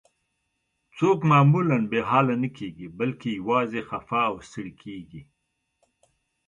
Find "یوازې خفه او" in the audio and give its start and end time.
3.39-4.35